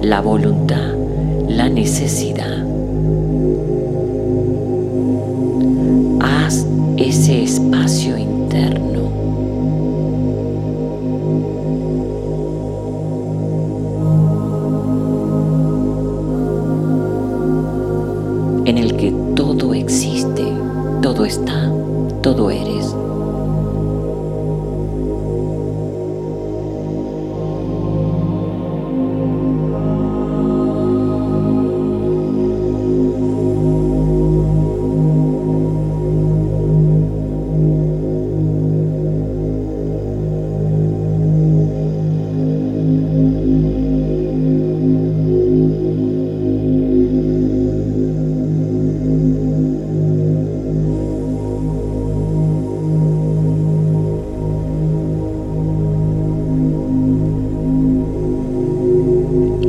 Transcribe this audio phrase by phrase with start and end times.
[0.00, 0.94] la voluntad,
[1.48, 2.64] la necesidad.
[6.20, 6.64] Haz
[6.96, 8.92] ese espacio interno.
[18.64, 20.44] en el que todo existe,
[21.02, 21.72] todo está,
[22.22, 22.94] todo eres.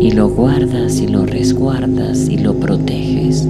[0.00, 3.46] Y lo guardas y lo resguardas y lo proteges.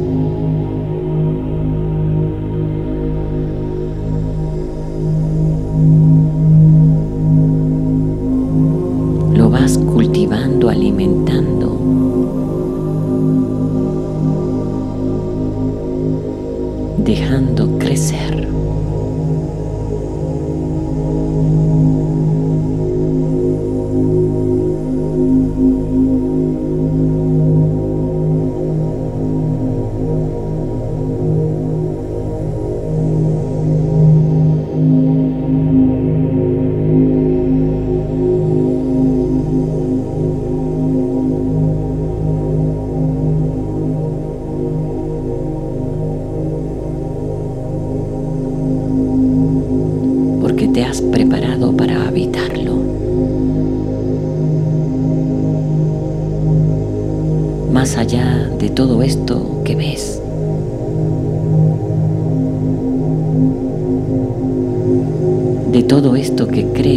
[9.34, 11.68] Lo vas cultivando, alimentando.
[17.08, 18.37] dejando crecer.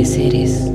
[0.02, 0.68] Que crees eres.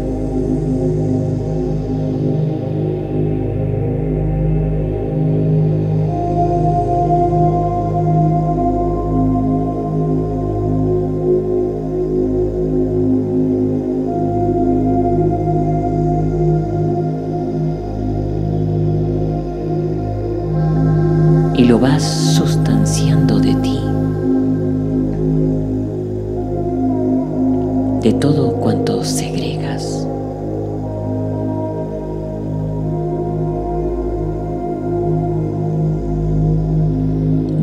[21.59, 22.26] y lo vas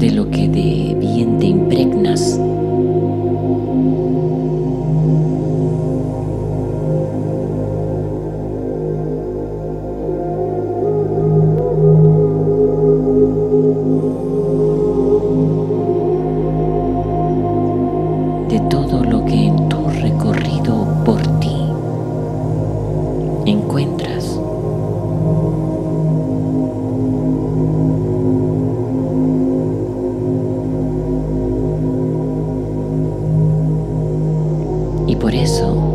[0.03, 2.38] de lo que de bien te impregnas
[35.13, 35.92] Y por eso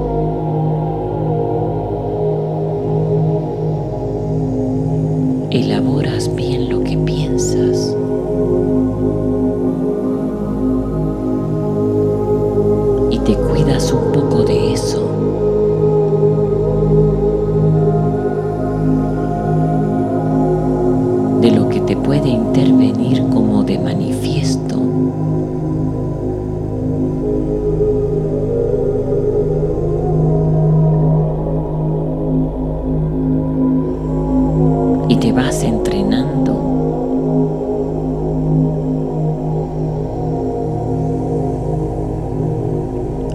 [35.09, 36.53] Y te vas entrenando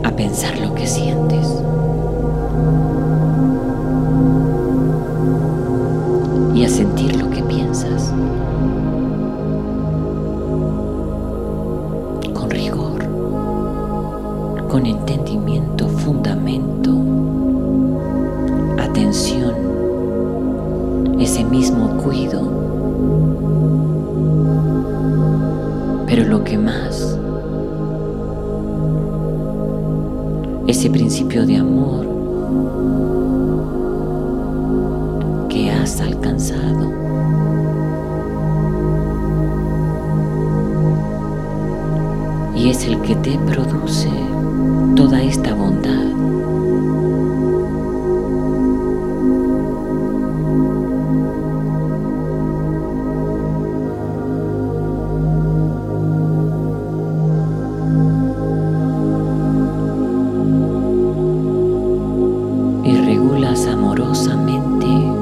[0.03, 1.52] a pensar lo que sientes.
[21.53, 22.41] Mismo cuido.
[26.07, 27.19] Pero lo que más
[30.65, 32.07] ese principio de amor
[35.47, 36.91] que has alcanzado.
[42.55, 44.09] Y es el que te produce
[44.95, 46.42] toda esta bondad
[62.83, 65.12] y regulas amorosamente.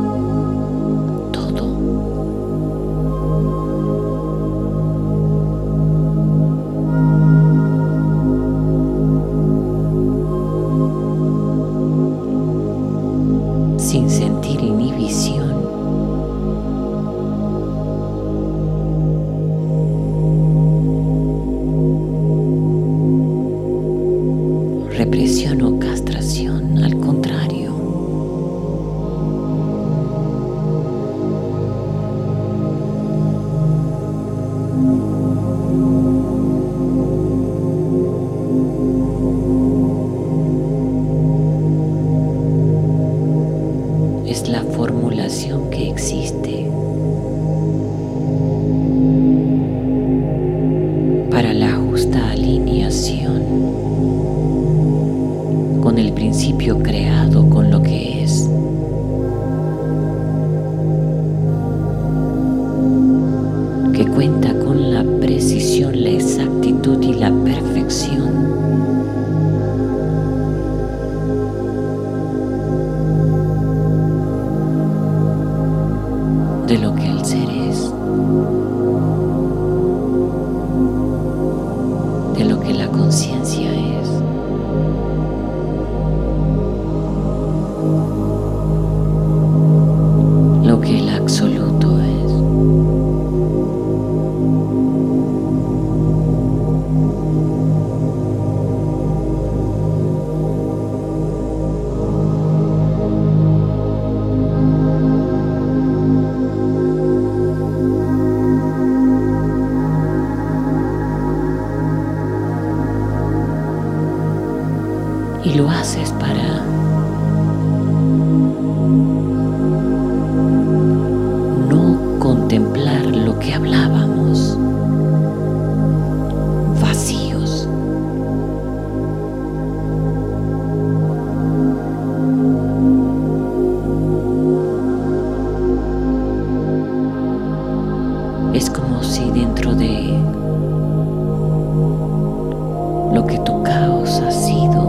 [143.13, 144.83] lo que tu caos ha sido,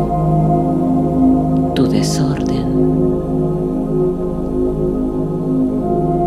[1.74, 2.72] tu desorden,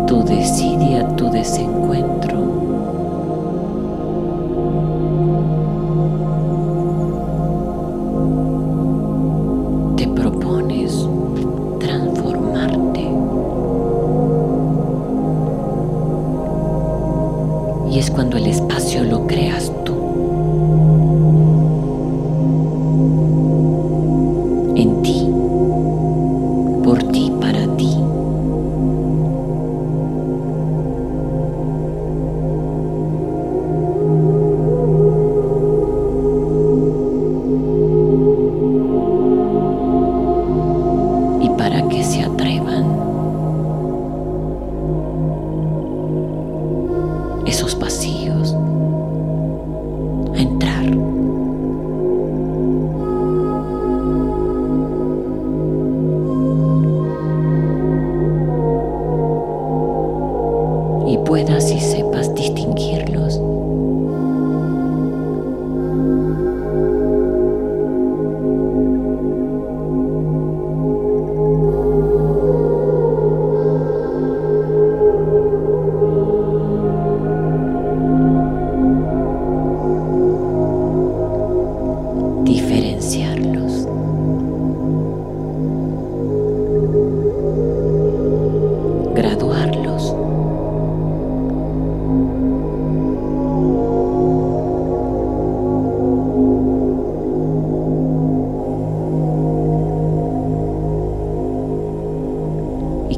[0.06, 2.35] tu desidia, tu desencuentro.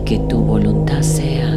[0.09, 1.48] que tu voluntad sea.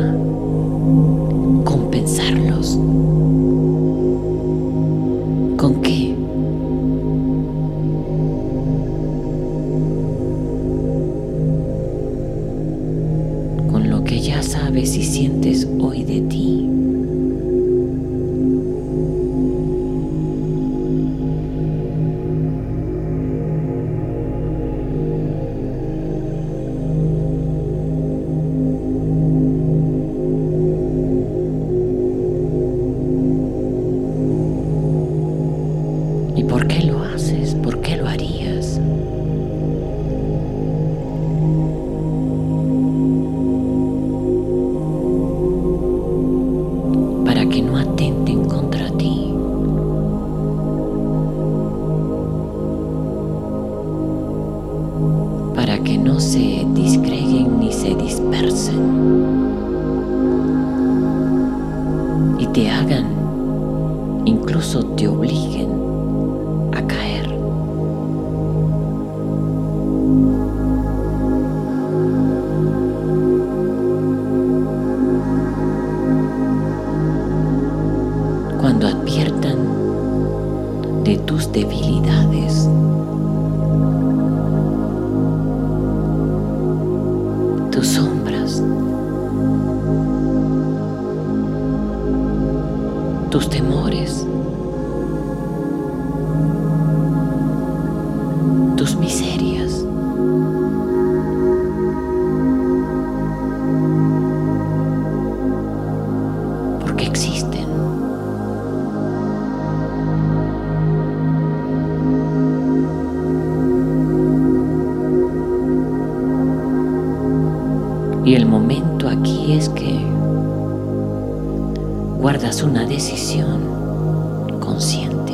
[122.52, 125.34] tomarás una decisión consciente,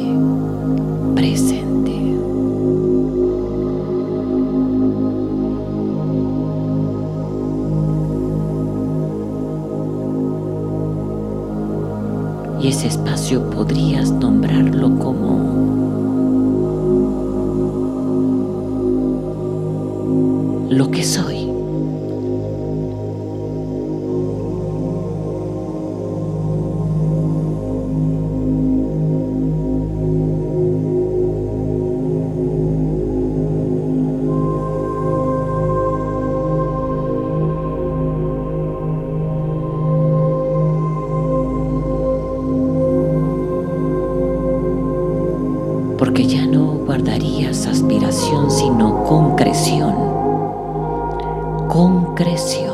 [1.15, 1.91] presente.
[12.61, 15.37] Y ese espacio podrías nombrarlo como
[20.69, 21.46] lo que soy.
[49.67, 49.95] concreción,
[51.67, 52.66] concreción.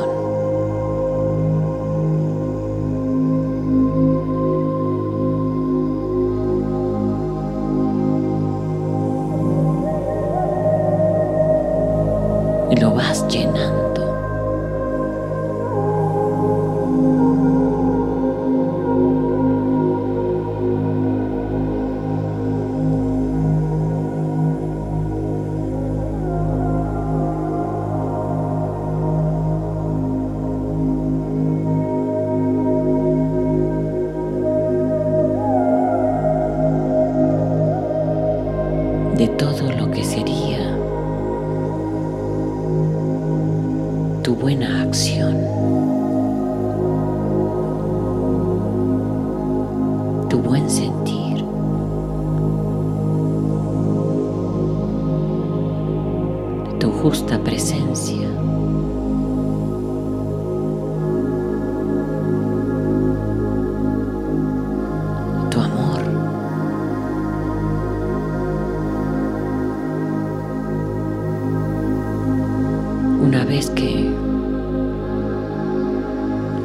[73.44, 74.10] vez que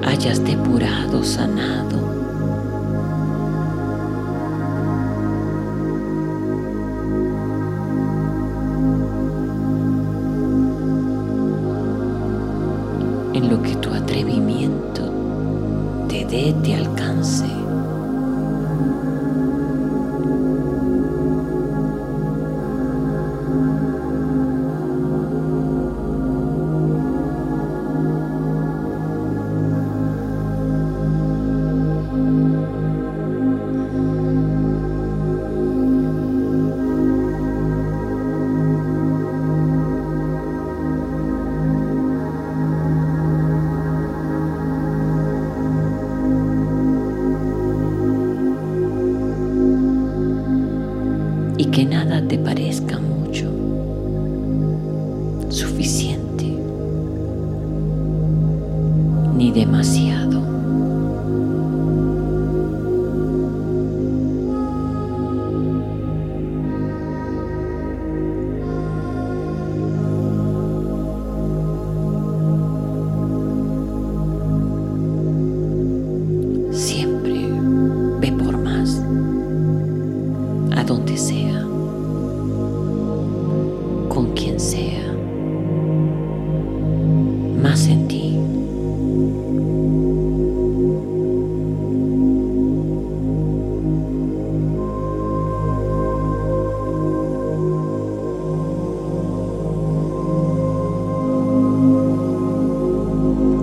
[0.06, 1.98] hayas depurado, sanado,
[13.34, 15.14] en lo que tu atrevimiento
[16.08, 17.49] te dé, te alcance.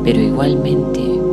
[0.06, 1.25] Pero igualmente